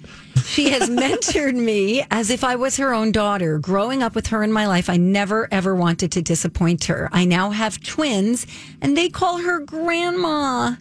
[0.46, 3.60] She has mentored me as if I was her own daughter.
[3.60, 7.10] Growing up with her in my life, I never ever wanted to disappoint her.
[7.12, 8.48] I now have twins,
[8.82, 10.76] and they call her Grandma.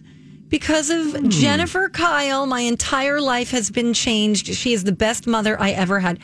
[0.47, 1.29] Because of hmm.
[1.29, 4.47] Jennifer Kyle, my entire life has been changed.
[4.47, 6.19] She is the best mother I ever had.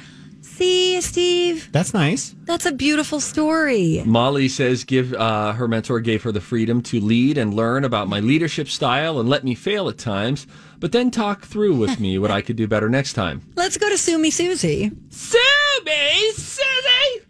[0.58, 2.34] See, Steve, That's nice.
[2.46, 4.02] that's a beautiful story.
[4.06, 8.08] Molly says, "Give uh, her mentor gave her the freedom to lead and learn about
[8.08, 10.48] my leadership style and let me fail at times,
[10.80, 13.88] but then talk through with me what I could do better next time." Let's go
[13.88, 14.92] to Sumi Me Susie.
[15.12, 15.38] Sue
[15.86, 17.28] me, Susie.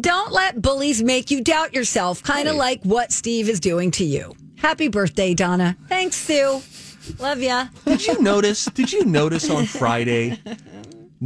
[0.00, 4.04] don't let bullies make you doubt yourself, kind of like what Steve is doing to
[4.04, 4.32] you.
[4.58, 5.76] Happy birthday, Donna.
[5.88, 6.62] Thanks, Sue.
[7.18, 7.66] Love ya.
[7.84, 8.64] Did you notice?
[8.66, 10.38] Did you notice on Friday?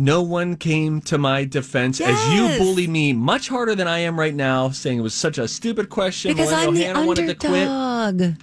[0.01, 2.59] No one came to my defense as you Yes.
[2.59, 5.91] bullied me much harder than I am right now, saying it was such a stupid
[5.91, 6.31] question.
[6.33, 7.67] Because I'm the Hannah wanted to quit.
[7.67, 8.37] underdog.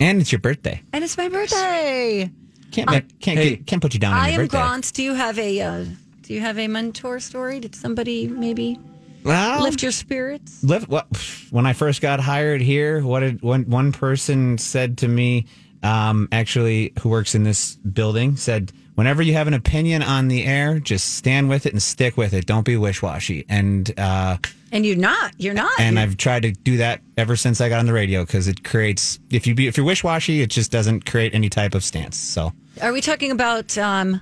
[0.00, 0.82] And it's your birthday.
[0.92, 2.30] And it's my birthday.
[2.72, 3.50] Can't make, can't Hey.
[3.56, 4.58] get- can't put you down on I your am birthday.
[4.58, 4.92] Grant.
[4.92, 5.84] Do you have a uh,
[6.22, 7.58] do you have a mentor story?
[7.58, 8.78] Did somebody maybe
[9.24, 10.62] Well, lift your spirits?
[10.62, 11.06] live well,
[11.50, 15.46] when I first got hired here, what did one one person said to me,
[15.82, 20.44] um, actually who works in this building, said, whenever you have an opinion on the
[20.44, 22.44] air, just stand with it and stick with it.
[22.44, 23.46] Don't be wish washy.
[23.48, 24.36] And uh,
[24.72, 25.32] And you're not.
[25.38, 25.70] You're not.
[25.80, 28.46] and You're- I've tried to do that ever since I got on the radio because
[28.46, 31.74] it creates if you be if you're wish washy, it just doesn't create any type
[31.74, 32.18] of stance.
[32.18, 34.20] So Are we talking about um,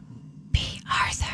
[0.53, 0.81] B.
[0.89, 1.25] Arthur?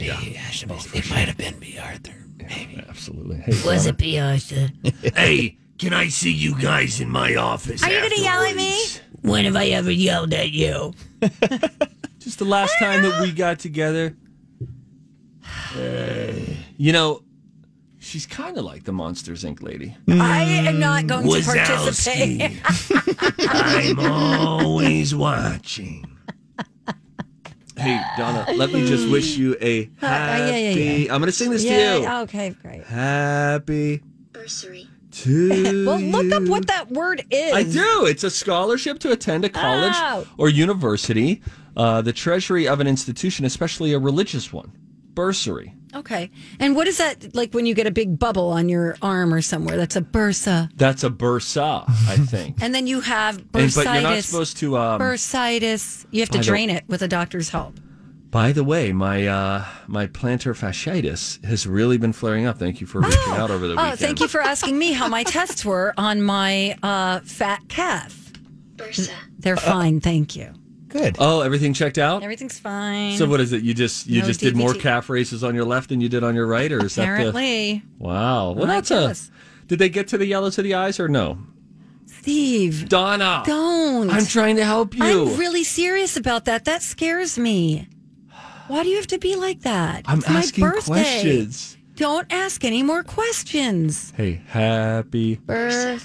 [0.00, 1.78] Yeah, it might have been B.
[1.78, 2.14] Arthur.
[2.36, 2.82] Maybe.
[2.88, 3.36] Absolutely.
[3.36, 3.88] Hey, Was Donna.
[3.90, 4.18] it B.
[4.18, 4.68] Arthur?
[5.14, 7.80] Hey, can I see you guys in my office?
[7.84, 8.76] Are you going to yell at me?
[9.22, 10.92] When have I ever yelled at you?
[12.38, 14.14] Just the last time that we got together.
[15.76, 16.32] Uh,
[16.76, 17.24] you know,
[17.98, 19.60] she's kind of like the Monsters Inc.
[19.60, 19.96] lady.
[20.08, 22.60] I am not going to participate.
[23.40, 26.04] I'm always watching.
[27.76, 30.42] Hey, Donna, let me just wish you a happy.
[30.42, 31.12] yeah, yeah, yeah.
[31.12, 32.08] I'm going to sing this Yeah, to you.
[32.22, 32.84] Okay, great.
[32.84, 34.00] Happy
[35.24, 37.52] to Well, look up what that word is.
[37.52, 38.06] I do.
[38.06, 40.26] It's a scholarship to attend a college Oh.
[40.36, 41.42] or university,
[41.76, 44.72] uh, the treasury of an institution, especially a religious one.
[45.14, 45.74] Bursary.
[45.96, 46.30] Okay.
[46.60, 49.40] And what is that like when you get a big bubble on your arm or
[49.42, 49.76] somewhere?
[49.76, 50.70] That's a bursa.
[50.76, 52.58] That's a bursa, I think.
[52.62, 53.74] And then you have And- bursitis.
[53.84, 54.78] but you're not supposed to.
[54.78, 56.06] Um, bursitis.
[56.12, 57.74] You have to drain it with a doctor's help.
[58.30, 62.58] By the way, my uh, my plantar fasciitis has really been flaring up.
[62.58, 63.92] Thank you for reaching out over the Oh, weekend.
[63.92, 68.32] Oh, thank you for asking me how my tests were on my uh, fat calf.
[69.38, 70.52] They're fine, thank you.
[70.88, 71.16] Good.
[71.18, 72.22] Oh, everything checked out.
[72.22, 73.16] Everything's fine.
[73.18, 73.62] So what is it?
[73.62, 76.24] You just you No just did more calf races on your left than you did
[76.24, 77.12] on your right, or is that the?
[77.12, 77.82] Apparently.
[77.98, 78.52] Wow.
[78.52, 79.28] Well, I that's guess.
[79.28, 79.66] a.
[79.66, 81.38] Did they get to the yellow to the eyes or no?
[82.06, 82.88] Steve.
[82.88, 83.42] Donna.
[83.44, 84.08] Don't.
[84.10, 85.04] I'm trying to help you.
[85.04, 86.64] I'm really serious about that.
[86.64, 87.86] That scares me.
[88.68, 90.02] Why do you have to be like that?
[90.06, 90.86] I'm It's my asking birthday.
[90.92, 91.76] questions.
[91.96, 94.12] Don't ask any more questions.
[94.16, 96.00] Hey, happy Bursa.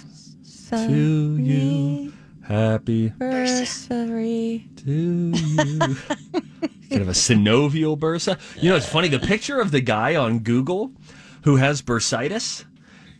[0.87, 2.13] to you.
[2.41, 4.63] Happy Bursary.
[4.77, 5.79] to you.
[6.89, 8.39] kind of a synovial bursa.
[8.61, 9.07] You know, it's funny.
[9.07, 10.91] The picture of the guy on Google
[11.43, 12.65] who has bursitis.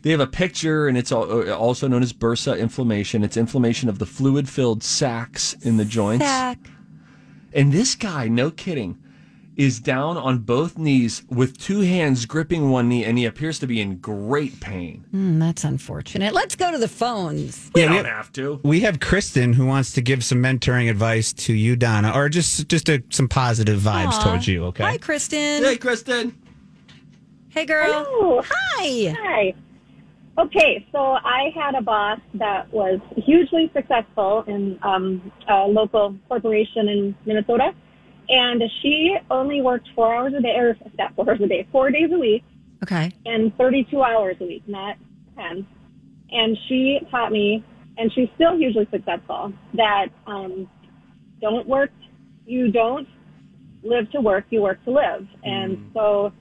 [0.01, 3.23] They have a picture, and it's uh, also known as bursa inflammation.
[3.23, 6.25] It's inflammation of the fluid-filled sacs in the joints.
[6.25, 6.58] Sack.
[7.53, 8.97] And this guy, no kidding,
[9.56, 13.68] is down on both knees with two hands gripping one knee, and he appears to
[13.68, 15.06] be in great pain.
[15.12, 16.34] Hmm, that's unfortunate.
[16.34, 17.70] Let's go to the phones.
[17.76, 18.60] We Yeah, don't have- have to.
[18.63, 22.68] We have Kristen who wants to give some mentoring advice to you, Donna, or just
[22.68, 24.24] just a, some positive vibes Aw.
[24.24, 24.66] towards you.
[24.66, 24.84] Okay.
[24.84, 25.63] Hi, Kristen.
[25.63, 26.36] Hey, Kristen.
[27.50, 28.06] Hey, girl.
[28.10, 28.42] Hello.
[28.44, 29.16] Hi.
[29.22, 29.54] Hi.
[30.39, 36.89] Okay, so I had a boss that was hugely successful in um, a local corporation
[36.89, 37.72] in Minnesota,
[38.29, 41.91] and she only worked four hours a day, or not four hours a day, four
[41.91, 42.43] days a week,
[42.83, 43.12] Okay.
[43.25, 44.97] and 32 hours a week, not
[45.38, 45.65] 10.
[46.31, 47.63] And she taught me,
[47.97, 50.69] and she's still hugely successful, that um,
[51.41, 51.91] don't work,
[52.45, 53.07] you don't
[53.83, 55.27] live to work, you work to live.
[55.43, 56.31] And so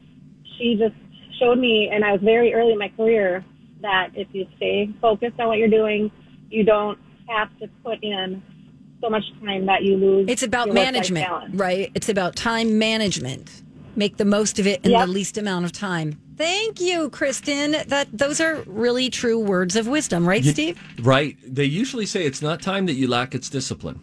[0.57, 0.95] she just
[1.39, 3.45] showed me, and I was very early in my career,
[3.81, 6.11] that if you stay focused on what you're doing,
[6.51, 8.43] you don't have to put in
[9.03, 10.27] so much time that you lose.
[10.29, 11.91] It's about management, right?
[11.95, 13.63] It's about time management.
[13.97, 15.07] Make the most of it in Yep.
[15.07, 16.19] the least amount of time.
[16.39, 17.73] Thank you, Kristen.
[17.89, 20.81] That those are really true words of wisdom, right, You- Steve?
[21.03, 21.37] Right.
[21.47, 24.01] They usually say it's not time that you lack, it's discipline.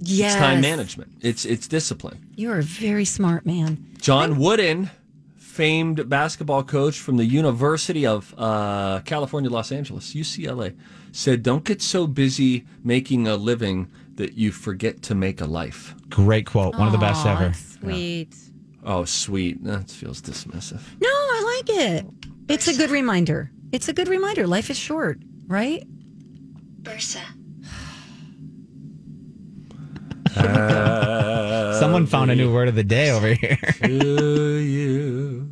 [0.00, 0.34] Yes.
[0.34, 1.10] It's time management.
[1.22, 2.18] It's it's discipline.
[2.36, 3.86] You're a very smart man.
[4.00, 4.90] John Wooden,
[5.36, 10.74] famed basketball coach from the University of uh, California, Los Angeles, UCLA,
[11.10, 15.94] said, "Don't get so busy making a living that you forget to make a life."
[16.10, 16.74] Great quote.
[16.76, 17.54] One of the best Aw, ever.
[17.54, 18.34] Sweet.
[18.84, 19.64] Oh, sweet.
[19.64, 20.80] That feels dismissive.
[21.00, 22.06] No, I like it.
[22.48, 23.50] It's a good reminder.
[23.72, 24.46] It's a good reminder.
[24.46, 25.84] Life is short, right?
[26.82, 27.20] Bursa.
[31.80, 33.58] Someone found a new word of the day over here.
[33.82, 35.48] to you,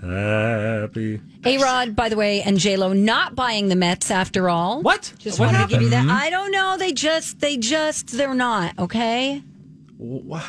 [0.00, 1.20] happy.
[1.44, 4.80] A Rod, by the way, and J Lo not buying the Mets after all.
[4.82, 5.12] What?
[5.18, 6.04] Just What wanted to give you that.
[6.04, 6.10] Hmm?
[6.10, 6.76] I don't know.
[6.78, 8.78] They just, they just, they're not.
[8.78, 9.42] Okay.
[9.98, 10.42] Wha-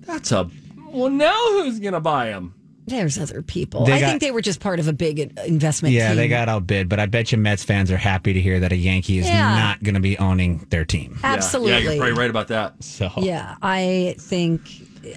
[0.00, 0.48] That's a
[0.88, 1.10] well.
[1.10, 2.54] Now who's gonna buy them?
[2.84, 3.84] There's other people.
[3.86, 5.94] They I got- think they were just part of a big investment.
[5.94, 6.16] Yeah, team.
[6.16, 8.76] they got outbid, but I bet you Mets fans are happy to hear that a
[8.76, 9.54] Yankee is Yeah.
[9.56, 11.16] not going to be owning their team.
[11.22, 11.70] Absolutely.
[11.70, 11.94] Yeah, Absolutely.
[11.96, 12.82] you're probably right about that.
[12.82, 14.62] So Yeah, I think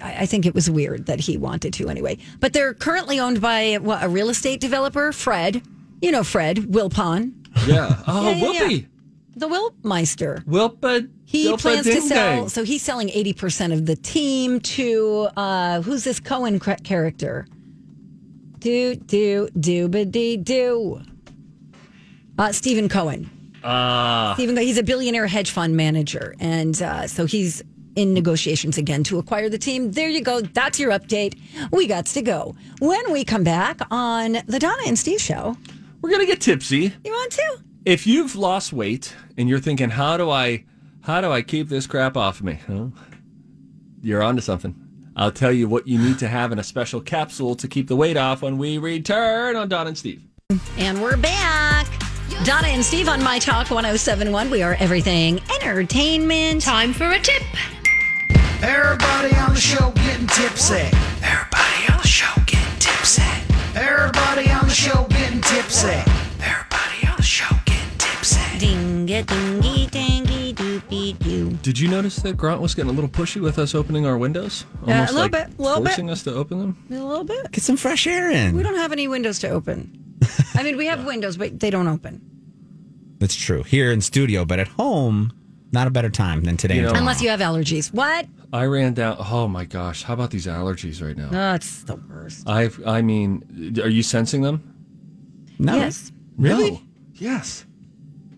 [0.02, 2.18] I think it was weird that he wanted to anyway.
[2.40, 5.62] But they're currently owned by what, a real estate developer, Fred.
[6.02, 7.32] You know Fred Wilpon,
[7.66, 8.02] Yeah.
[8.06, 8.78] Oh, Yeah, yeah, yeah.
[9.36, 10.44] the Wilpmeister.
[10.44, 11.08] Wilpa.
[11.24, 12.48] He Wilpa plans to sell, dang.
[12.48, 17.46] so he's selling eighty percent of the team to uh, who's this Cohen character?
[18.58, 21.00] Do do do ba dee do.
[22.38, 23.30] Uh, Steven Cohen.
[23.64, 24.34] Ah.
[24.34, 27.62] Steven, he's a billionaire hedge fund manager, and uh, so he's
[27.96, 29.90] in negotiations again to acquire the team.
[29.92, 30.40] There you go.
[30.40, 31.38] That's your update.
[31.72, 32.54] We got to go.
[32.78, 35.56] When we come back on the Donna and Steve show,
[36.02, 36.92] We're gonna get tipsy.
[37.04, 37.58] you want to?
[37.84, 40.64] If you've lost weight and you're thinking, how do I,
[41.02, 42.58] how do I keep this crap off of me?
[42.66, 42.86] Huh?
[44.02, 44.74] You're onto something.
[45.16, 47.96] I'll tell you what you need to have in a special capsule to keep the
[47.96, 50.22] weight off when we return on Donna and Steve.
[50.76, 51.86] And we're back.
[52.44, 54.50] Donna and Steve on My Talk 1071.
[54.50, 56.60] We are everything entertainment.
[56.62, 57.42] Time for a tip.
[58.66, 60.74] Everybody on the show getting tipsy.
[61.22, 63.22] Everybody on the show getting tipsy.
[63.76, 65.88] Everybody on the show getting tipsy.
[66.42, 68.58] Everybody on the show getting tipsy.
[68.58, 71.50] Ding a dingy dangy doopy doo.
[71.62, 74.64] Did you notice that Grant was getting a little pushy with us opening our windows?
[74.86, 75.90] Yeah, a little like bit, little bit.
[75.90, 76.76] forcing us to open them.
[76.90, 77.52] A little bit.
[77.52, 78.56] Get some fresh air in.
[78.56, 80.16] We don't have any windows to open.
[80.54, 82.20] I mean, we have windows, but they don't open.
[83.20, 83.62] That's true.
[83.62, 85.32] Here in studio, but at home,
[85.72, 86.76] not a better time than today.
[86.76, 87.92] You know- Unless you have allergies.
[87.92, 88.26] What?
[88.52, 89.16] I ran down.
[89.18, 90.02] Oh my gosh!
[90.02, 91.28] How about these allergies right now?
[91.28, 92.48] That's the worst.
[92.48, 92.80] I've.
[92.86, 94.74] I mean, are you sensing them?
[95.58, 95.76] no.
[95.76, 96.12] Yes.
[96.36, 96.72] Really?
[96.72, 96.80] No.
[97.14, 97.64] Yes.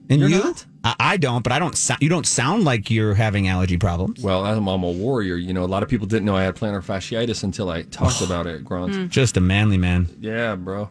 [0.09, 0.39] And You're you?
[0.39, 0.65] not?
[0.85, 1.77] I, I don't, but I don't.
[1.77, 4.23] So, you don't sound like you're having allergy problems.
[4.23, 5.37] Well, I'm, I'm a warrior.
[5.37, 8.23] You know, a lot of people didn't know I had plantar fasciitis until I talked
[8.23, 8.95] about it at Grant.
[8.95, 9.07] Hmm.
[9.09, 10.09] Just a manly man.
[10.21, 10.89] Yeah, bro.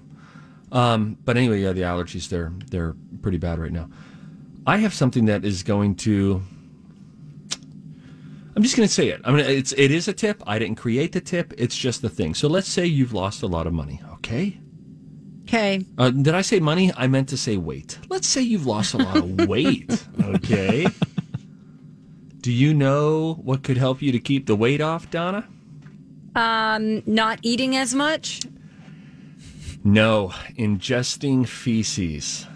[0.71, 3.89] Um, but anyway, yeah, the allergies they're they're pretty bad right now.
[4.67, 6.43] I have something that is going to.
[8.57, 9.21] I'm just going to say it.
[9.23, 10.41] I mean, it's it is a tip.
[10.47, 11.53] I didn't create the tip.
[11.59, 12.33] It's just the thing.
[12.33, 14.01] So let's say you've lost a lot of money.
[14.15, 14.57] Okay.
[15.43, 15.85] Okay.
[15.95, 16.91] Uh, did I say money?
[16.97, 17.99] I meant to say weight.
[18.09, 20.03] Let's say you've lost a lot of weight.
[20.19, 20.87] Okay.
[22.41, 25.47] Do you know what could help you to keep the weight off, Donna?
[26.35, 28.41] Um, not eating as much.
[29.83, 32.47] No, ingesting feces.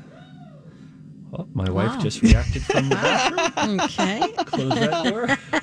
[1.33, 3.79] Oh, my wife just reacted from the bathroom.
[3.81, 4.19] Okay.
[4.45, 5.27] Close that door.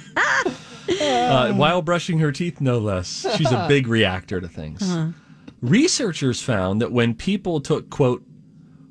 [0.88, 3.26] Uh, while brushing her teeth, no less.
[3.36, 4.82] She's a big reactor to things.
[4.82, 5.08] Uh-huh.
[5.60, 8.24] Researchers found that when people took, quote,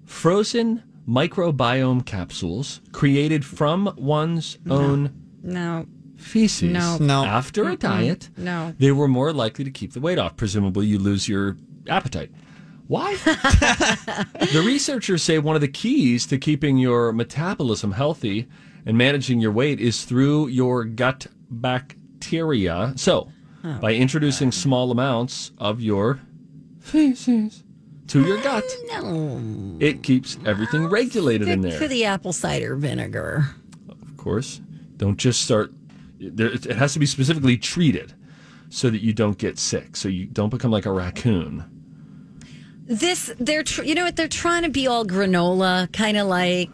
[0.06, 5.86] frozen microbiome capsules created from one's own No.
[6.18, 6.98] feces No.
[6.98, 7.24] No.
[7.26, 8.74] after a diet, No.
[8.78, 10.36] they were more likely to keep the weight off.
[10.36, 11.56] Presumably, you lose your
[11.88, 12.32] appetite.
[12.88, 13.16] Why?
[13.26, 18.48] the researchers say one of the keys to keeping your metabolism healthy
[18.86, 22.94] and managing your weight is through your gut bacteria.
[22.96, 23.30] So,
[23.64, 26.20] oh, by introducing small amounts of your
[26.80, 27.64] feces
[28.08, 29.78] to your gut, oh, No.
[29.86, 31.78] it keeps everything oh, regulated in there.
[31.80, 33.50] to the apple cider vinegar.
[33.90, 34.62] Of course.
[34.98, 35.72] Don't just start.
[36.20, 38.14] There, it has to be specifically treated
[38.70, 39.96] so that you don't get sick.
[39.96, 41.66] So you don't become like a raccoon.
[42.86, 44.16] This, they're, tr- you know what?
[44.16, 46.70] They're trying to be all granola, kind of like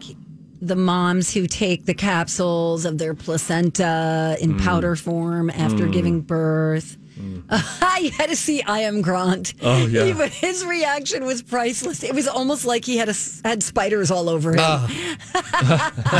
[0.67, 4.63] the moms who take the capsules of their placenta in Mm.
[4.63, 5.91] powder form after Mm.
[5.93, 6.97] giving birth.
[7.49, 9.53] I had to see I am Grant.
[9.61, 10.05] Oh, yeah.
[10.05, 12.03] Even his reaction was priceless.
[12.03, 13.13] It was almost like he had a,
[13.45, 14.59] had spiders all over him.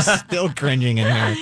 [0.26, 1.36] Still cringing in here.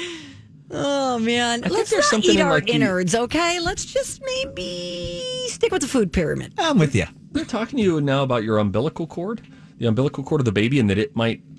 [0.75, 3.61] Oh man, think let's not something eat in, our like, the- innards, okay?
[3.61, 6.55] Let's just maybe stick with the food pyramid.
[6.57, 7.05] I'm with you.
[7.33, 9.43] They're talking to you now about your umbilical cord,
[9.79, 11.52] the umbilical cord of the baby, and that it might, h-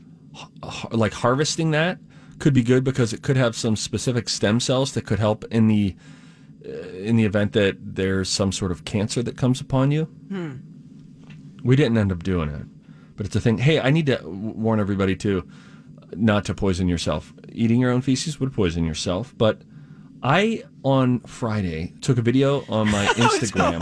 [0.91, 2.00] like harvesting that,
[2.39, 5.67] could be good because it could have some specific stem cells that could help in
[5.67, 5.96] the
[6.65, 10.06] uh, in the event that there's some sort of cancer that comes upon you.
[10.30, 10.54] Hmm.
[11.63, 12.65] We didn't end up doing it,
[13.15, 13.58] but it's a thing.
[13.58, 15.48] Hey, I need to warn everybody too,
[16.15, 17.34] not to poison yourself.
[17.50, 19.34] Eating your own feces would poison yourself.
[19.38, 19.62] But
[20.22, 23.80] I on Friday took a video on my Instagram.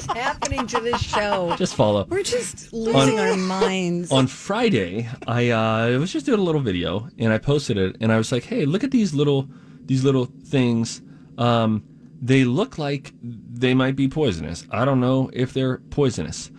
[0.00, 1.54] Is happening to this show?
[1.58, 2.06] Just follow.
[2.08, 4.10] We're just losing On- our minds.
[4.10, 8.10] on Friday, I uh, was just doing a little video and I posted it, and
[8.12, 9.48] I was like, "Hey, look at these little
[9.84, 11.02] these little things.
[11.38, 11.84] Um,
[12.22, 14.66] they look like they might be poisonous.
[14.70, 16.50] I don't know if they're poisonous."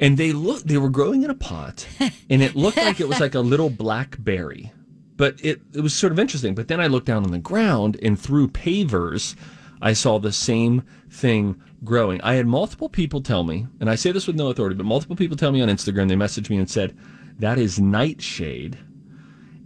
[0.00, 1.86] And they look they were growing in a pot,
[2.28, 4.72] and it looked like it was like a little blackberry.
[5.16, 6.54] but it it was sort of interesting.
[6.56, 9.36] But then I looked down on the ground, and through pavers,
[9.84, 12.20] I saw the same thing growing.
[12.22, 15.14] I had multiple people tell me, and I say this with no authority, but multiple
[15.14, 16.96] people tell me on Instagram, they messaged me and said,
[17.38, 18.78] that is nightshade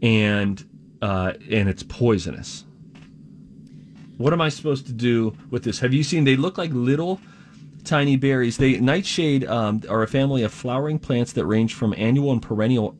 [0.02, 0.64] and
[1.00, 2.64] uh, and it's poisonous.
[4.16, 5.78] What am I supposed to do with this?
[5.78, 6.24] Have you seen?
[6.24, 7.20] They look like little
[7.84, 8.56] tiny berries.
[8.56, 12.96] They nightshade um, are a family of flowering plants that range from annual and perennial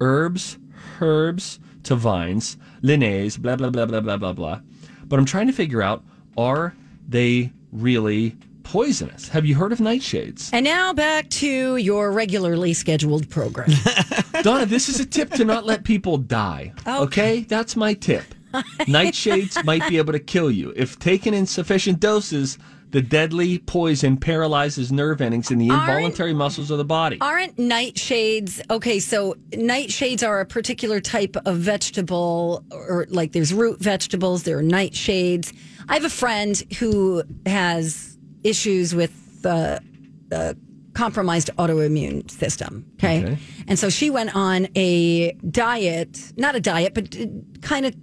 [0.00, 0.56] herbs,
[1.00, 4.60] herbs to vines, lianas, blah blah blah blah blah blah blah.
[5.04, 6.02] But I'm trying to figure out:
[6.36, 6.74] are
[7.08, 9.28] they really poisonous?
[9.28, 10.50] Have you heard of nightshades?
[10.52, 13.70] And now back to your regularly scheduled program.
[14.42, 16.72] Donna, this is a tip to not let people die.
[16.86, 17.40] Okay, Okay.
[17.40, 18.24] that's my tip.
[18.86, 22.56] Nightshades might be able to kill you if taken in sufficient doses.
[22.94, 27.18] The deadly poison paralyzes nerve endings in the Aren't- involuntary muscles of the body.
[27.20, 29.00] Aren't nightshades okay?
[29.00, 34.44] So nightshades are a particular type of vegetable, or like there's root vegetables.
[34.44, 35.52] There are nightshades.
[35.88, 39.82] I have a friend who has issues with the,
[40.28, 40.56] the
[40.92, 42.86] compromised autoimmune system.
[42.94, 43.24] Okay?
[43.24, 43.38] Okay.
[43.66, 47.26] and so she went on a diet, not a diet, but uh,
[47.60, 47.94] kind of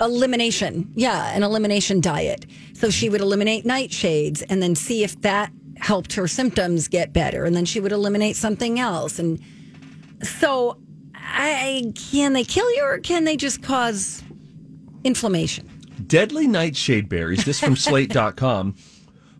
[0.00, 0.90] elimination.
[0.94, 2.46] Yeah, an elimination diet.
[2.74, 7.44] So she would eliminate nightshades and then see if that helped her symptoms get better.
[7.44, 9.18] And then she would eliminate something else.
[9.18, 9.40] And
[10.22, 10.78] so
[11.14, 14.22] I can they kill you or can they just cause
[15.04, 15.68] inflammation?
[16.06, 18.76] Deadly nightshade berries, this from slate.com,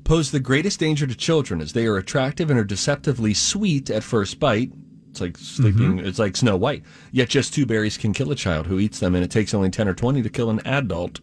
[0.04, 4.02] pose the greatest danger to children as they are attractive and are deceptively sweet at
[4.02, 4.72] first bite.
[5.10, 6.82] It's like sleeping, it's like Snow White.
[7.12, 9.70] Yet just two berries can kill a child who eats them, and it takes only
[9.70, 11.20] 10 or 20 to kill an adult.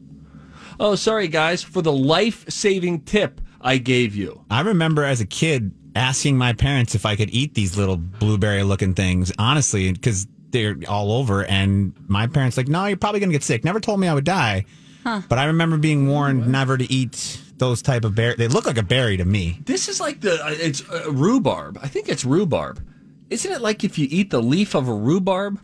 [0.79, 4.43] Oh, sorry, guys, for the life saving tip I gave you.
[4.51, 8.63] I remember as a kid asking my parents if I could eat these little blueberry
[8.63, 11.45] looking things, honestly, because they're all over.
[11.45, 13.63] And my parents like, no, you're probably going to get sick.
[13.63, 14.65] Never told me I would die.
[15.03, 15.21] Huh.
[15.27, 18.35] But I remember being warned never to eat those type of berry.
[18.35, 19.61] They look like a berry to me.
[19.65, 21.79] This is like the, uh, it's uh, rhubarb.
[21.81, 22.85] I think it's rhubarb.
[23.29, 25.59] Isn't it like if you eat the leaf of a rhubarb,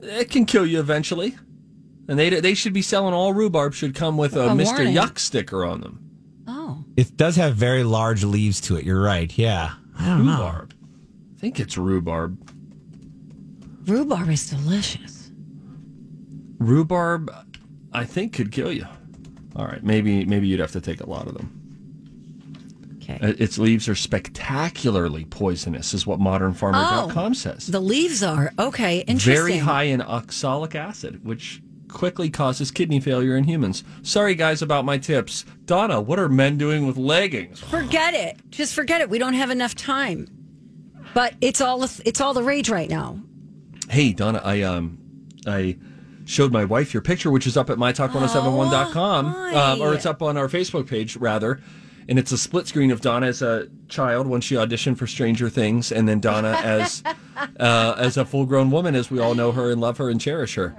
[0.00, 1.36] it can kill you eventually?
[2.08, 4.64] And they, they should be selling all rhubarb should come with a, A Mr.
[4.64, 4.94] warning.
[4.94, 6.00] Yuck sticker on them.
[6.46, 6.84] Oh.
[6.96, 8.84] It does have very large leaves to it.
[8.84, 9.36] You're right.
[9.36, 9.72] Yeah.
[9.98, 10.32] I don't know.
[10.36, 10.74] Rhubarb.
[11.36, 12.38] I think it's rhubarb.
[13.86, 15.30] Rhubarb is delicious.
[16.58, 17.30] Rhubarb,
[17.92, 18.86] I think, could kill you.
[19.54, 21.65] All right, maybe maybe you'd have to take a lot of them.
[23.08, 23.18] Okay.
[23.24, 27.66] Uh, Its leaves are spectacularly poisonous, is what modernfarmer.com says.
[27.68, 29.00] The leaves are okay.
[29.00, 29.34] Oh, Interesting.
[29.34, 33.84] Very high in oxalic acid, which quickly causes kidney failure in humans.
[34.02, 35.44] Sorry, guys, about my tips.
[35.66, 37.60] Donna, what are men doing with leggings?
[37.60, 38.38] Forget it.
[38.50, 39.08] Just forget it.
[39.08, 40.26] We don't have enough time.
[41.14, 43.20] But it's all it's all the rage right now.
[43.88, 44.98] Hey, Donna, I um,
[45.46, 45.78] I
[46.24, 50.36] showed my wife your picture, which is up at mytalk1071.com, um, or it's up on
[50.36, 51.60] our Facebook page rather.
[52.08, 55.48] And it's a split screen of Donna as a child when she auditioned for Stranger
[55.48, 57.02] Things, and then Donna as
[57.58, 60.20] uh, as a full grown woman, as we all know her and love her and
[60.20, 60.74] cherish her.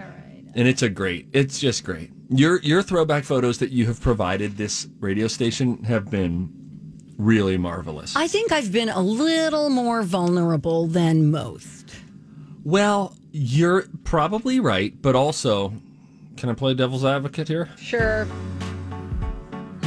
[0.55, 2.11] And it's a great, it's just great.
[2.29, 6.57] Your your throwback photos that you have provided this radio station have been
[7.17, 8.15] really marvelous.
[8.15, 11.95] I think I've been a little more vulnerable than most.
[12.63, 15.73] Well, you're probably right, but also,
[16.37, 17.69] can I play devil's advocate here?
[17.77, 18.27] Sure.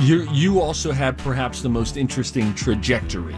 [0.00, 3.36] You you also had perhaps the most interesting trajectory.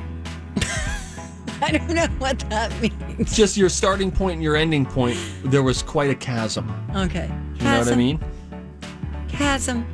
[1.60, 3.34] I don't know what that means.
[3.34, 6.72] Just your starting point and your ending point, there was quite a chasm.
[6.94, 7.28] Okay.
[7.56, 8.20] You know what I mean?
[9.28, 9.86] Chasm.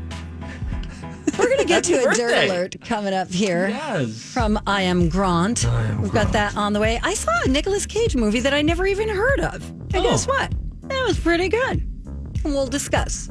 [1.38, 3.68] We're going to get to a dirt alert coming up here.
[3.68, 4.20] Yes.
[4.20, 5.64] From I Am Grant.
[5.64, 7.00] I am We've got that on the way.
[7.02, 9.70] I saw a Nicolas Cage movie that I never even heard of.
[9.70, 10.02] And oh.
[10.02, 10.52] guess what?
[10.82, 11.80] That was pretty good.
[12.44, 13.30] And we'll discuss.